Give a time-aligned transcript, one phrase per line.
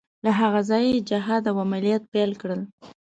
[0.25, 2.61] له هغه ځایه یې جهاد او عملیات پیل کړل.